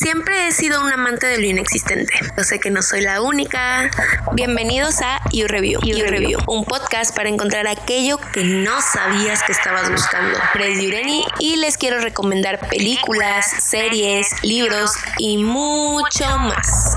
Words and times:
Siempre 0.00 0.46
he 0.48 0.52
sido 0.52 0.80
un 0.80 0.90
amante 0.90 1.26
de 1.26 1.36
lo 1.36 1.44
inexistente. 1.44 2.10
Yo 2.34 2.42
sé 2.42 2.58
que 2.58 2.70
no 2.70 2.80
soy 2.80 3.02
la 3.02 3.20
única. 3.20 3.90
Bienvenidos 4.32 5.02
a 5.02 5.20
You 5.30 5.46
Review, 5.46 5.78
you 5.82 6.06
Review, 6.06 6.38
un 6.46 6.64
podcast 6.64 7.14
para 7.14 7.28
encontrar 7.28 7.66
aquello 7.66 8.18
que 8.32 8.42
no 8.42 8.80
sabías 8.80 9.42
que 9.42 9.52
estabas 9.52 9.90
buscando. 9.90 10.38
Fred 10.54 10.80
Yureni 10.80 11.22
y 11.38 11.56
les 11.56 11.76
quiero 11.76 12.00
recomendar 12.00 12.66
películas, 12.70 13.44
series, 13.44 14.42
libros 14.42 14.92
y 15.18 15.36
mucho 15.36 16.24
más. 16.38 16.96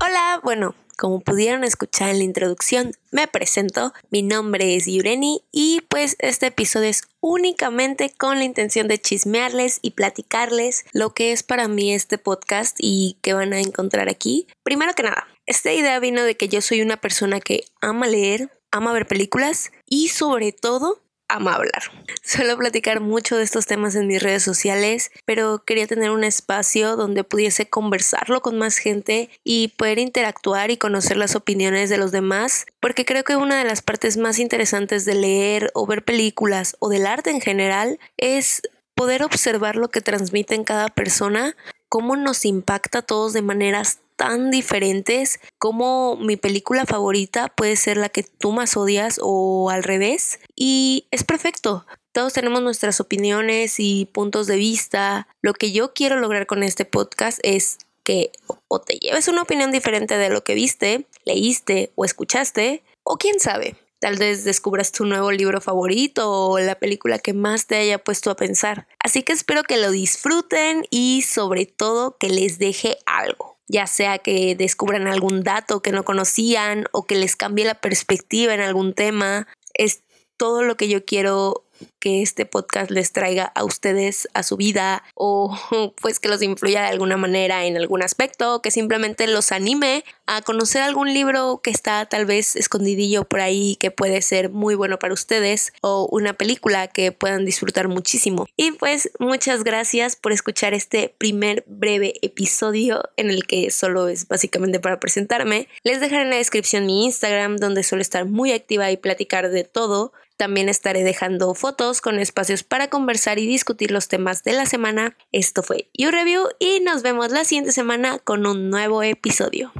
Hola, 0.00 0.40
bueno, 0.42 0.74
como 0.96 1.20
pudieron 1.20 1.64
escuchar 1.64 2.10
en 2.10 2.18
la 2.18 2.24
introducción, 2.24 2.92
me 3.10 3.28
presento, 3.28 3.92
mi 4.10 4.22
nombre 4.22 4.76
es 4.76 4.86
Yureni 4.86 5.42
y 5.52 5.82
pues 5.88 6.16
este 6.18 6.46
episodio 6.46 6.88
es 6.88 7.02
únicamente 7.20 8.10
con 8.16 8.38
la 8.38 8.44
intención 8.44 8.88
de 8.88 9.00
chismearles 9.00 9.78
y 9.82 9.92
platicarles 9.92 10.84
lo 10.92 11.14
que 11.14 11.32
es 11.32 11.42
para 11.42 11.68
mí 11.68 11.94
este 11.94 12.18
podcast 12.18 12.76
y 12.80 13.18
que 13.22 13.34
van 13.34 13.52
a 13.52 13.60
encontrar 13.60 14.08
aquí. 14.08 14.46
Primero 14.62 14.94
que 14.94 15.02
nada, 15.02 15.26
esta 15.46 15.72
idea 15.72 15.98
vino 16.00 16.22
de 16.22 16.36
que 16.36 16.48
yo 16.48 16.60
soy 16.60 16.80
una 16.80 16.96
persona 16.96 17.40
que 17.40 17.64
ama 17.80 18.06
leer, 18.06 18.50
ama 18.70 18.92
ver 18.92 19.06
películas 19.06 19.70
y 19.86 20.08
sobre 20.08 20.52
todo 20.52 21.03
ama 21.28 21.54
hablar. 21.54 21.82
Suelo 22.22 22.56
platicar 22.56 23.00
mucho 23.00 23.36
de 23.36 23.44
estos 23.44 23.66
temas 23.66 23.94
en 23.94 24.06
mis 24.06 24.22
redes 24.22 24.42
sociales, 24.42 25.10
pero 25.24 25.64
quería 25.64 25.86
tener 25.86 26.10
un 26.10 26.24
espacio 26.24 26.96
donde 26.96 27.24
pudiese 27.24 27.68
conversarlo 27.68 28.40
con 28.42 28.58
más 28.58 28.76
gente 28.78 29.30
y 29.42 29.68
poder 29.68 29.98
interactuar 29.98 30.70
y 30.70 30.76
conocer 30.76 31.16
las 31.16 31.34
opiniones 31.34 31.90
de 31.90 31.98
los 31.98 32.12
demás, 32.12 32.66
porque 32.80 33.04
creo 33.04 33.24
que 33.24 33.36
una 33.36 33.58
de 33.58 33.64
las 33.64 33.82
partes 33.82 34.16
más 34.16 34.38
interesantes 34.38 35.04
de 35.04 35.14
leer 35.14 35.70
o 35.74 35.86
ver 35.86 36.04
películas 36.04 36.76
o 36.78 36.88
del 36.88 37.06
arte 37.06 37.30
en 37.30 37.40
general 37.40 37.98
es 38.16 38.62
poder 38.94 39.22
observar 39.22 39.76
lo 39.76 39.88
que 39.88 40.00
transmite 40.00 40.54
en 40.54 40.64
cada 40.64 40.88
persona, 40.88 41.56
cómo 41.88 42.16
nos 42.16 42.44
impacta 42.44 43.00
a 43.00 43.02
todos 43.02 43.32
de 43.32 43.42
maneras 43.42 43.98
tan 44.16 44.50
diferentes 44.50 45.40
como 45.58 46.16
mi 46.16 46.36
película 46.36 46.86
favorita 46.86 47.48
puede 47.48 47.76
ser 47.76 47.96
la 47.96 48.08
que 48.08 48.22
tú 48.22 48.52
más 48.52 48.76
odias 48.76 49.18
o 49.22 49.70
al 49.70 49.82
revés. 49.82 50.40
Y 50.56 51.06
es 51.10 51.24
perfecto. 51.24 51.86
Todos 52.12 52.32
tenemos 52.32 52.62
nuestras 52.62 53.00
opiniones 53.00 53.76
y 53.78 54.06
puntos 54.06 54.46
de 54.46 54.56
vista. 54.56 55.26
Lo 55.42 55.52
que 55.52 55.72
yo 55.72 55.94
quiero 55.94 56.18
lograr 56.20 56.46
con 56.46 56.62
este 56.62 56.84
podcast 56.84 57.40
es 57.42 57.78
que 58.04 58.30
o 58.68 58.80
te 58.80 58.98
lleves 58.98 59.28
una 59.28 59.42
opinión 59.42 59.72
diferente 59.72 60.16
de 60.16 60.28
lo 60.30 60.44
que 60.44 60.54
viste, 60.54 61.06
leíste 61.24 61.92
o 61.94 62.04
escuchaste, 62.04 62.84
o 63.02 63.16
quién 63.16 63.40
sabe, 63.40 63.76
tal 63.98 64.18
vez 64.18 64.44
descubras 64.44 64.92
tu 64.92 65.06
nuevo 65.06 65.32
libro 65.32 65.60
favorito 65.62 66.30
o 66.30 66.58
la 66.58 66.74
película 66.74 67.18
que 67.18 67.32
más 67.32 67.66
te 67.66 67.76
haya 67.76 67.98
puesto 67.98 68.30
a 68.30 68.36
pensar. 68.36 68.86
Así 68.98 69.22
que 69.22 69.32
espero 69.32 69.62
que 69.62 69.78
lo 69.78 69.90
disfruten 69.90 70.86
y 70.90 71.22
sobre 71.22 71.64
todo 71.64 72.18
que 72.18 72.28
les 72.28 72.58
deje 72.58 72.98
algo 73.06 73.53
ya 73.68 73.86
sea 73.86 74.18
que 74.18 74.54
descubran 74.54 75.06
algún 75.06 75.42
dato 75.42 75.80
que 75.80 75.92
no 75.92 76.04
conocían 76.04 76.86
o 76.92 77.06
que 77.06 77.16
les 77.16 77.36
cambie 77.36 77.64
la 77.64 77.74
perspectiva 77.74 78.54
en 78.54 78.60
algún 78.60 78.94
tema. 78.94 79.48
Es 79.72 80.02
todo 80.36 80.62
lo 80.62 80.76
que 80.76 80.88
yo 80.88 81.04
quiero 81.04 81.63
que 81.98 82.22
este 82.22 82.46
podcast 82.46 82.90
les 82.90 83.12
traiga 83.12 83.44
a 83.44 83.64
ustedes 83.64 84.28
a 84.34 84.42
su 84.42 84.56
vida 84.56 85.02
o 85.14 85.56
pues 86.00 86.20
que 86.20 86.28
los 86.28 86.42
influya 86.42 86.82
de 86.82 86.88
alguna 86.88 87.16
manera 87.16 87.64
en 87.64 87.76
algún 87.76 88.02
aspecto, 88.02 88.60
que 88.62 88.70
simplemente 88.70 89.26
los 89.26 89.52
anime 89.52 90.04
a 90.26 90.42
conocer 90.42 90.82
algún 90.82 91.12
libro 91.12 91.60
que 91.62 91.70
está 91.70 92.06
tal 92.06 92.26
vez 92.26 92.56
escondidillo 92.56 93.24
por 93.24 93.40
ahí 93.40 93.76
que 93.76 93.90
puede 93.90 94.22
ser 94.22 94.50
muy 94.50 94.74
bueno 94.74 94.98
para 94.98 95.14
ustedes 95.14 95.72
o 95.82 96.08
una 96.10 96.32
película 96.34 96.88
que 96.88 97.12
puedan 97.12 97.44
disfrutar 97.44 97.88
muchísimo. 97.88 98.46
Y 98.56 98.72
pues 98.72 99.10
muchas 99.18 99.64
gracias 99.64 100.16
por 100.16 100.32
escuchar 100.32 100.74
este 100.74 101.14
primer 101.18 101.64
breve 101.66 102.14
episodio 102.22 103.02
en 103.16 103.30
el 103.30 103.46
que 103.46 103.70
solo 103.70 104.08
es 104.08 104.28
básicamente 104.28 104.80
para 104.80 105.00
presentarme. 105.00 105.68
Les 105.82 106.00
dejaré 106.00 106.22
en 106.22 106.30
la 106.30 106.36
descripción 106.36 106.86
mi 106.86 107.04
Instagram 107.04 107.56
donde 107.56 107.82
suelo 107.82 108.02
estar 108.02 108.24
muy 108.24 108.52
activa 108.52 108.90
y 108.90 108.96
platicar 108.96 109.50
de 109.50 109.64
todo. 109.64 110.12
También 110.36 110.68
estaré 110.68 111.04
dejando 111.04 111.54
fotos 111.54 112.00
con 112.00 112.18
espacios 112.18 112.64
para 112.64 112.88
conversar 112.88 113.38
y 113.38 113.46
discutir 113.46 113.90
los 113.90 114.08
temas 114.08 114.42
de 114.42 114.52
la 114.52 114.66
semana. 114.66 115.16
Esto 115.32 115.62
fue 115.62 115.88
You 115.94 116.10
Review 116.10 116.48
y 116.58 116.80
nos 116.80 117.02
vemos 117.02 117.30
la 117.30 117.44
siguiente 117.44 117.72
semana 117.72 118.18
con 118.18 118.46
un 118.46 118.70
nuevo 118.70 119.02
episodio. 119.02 119.72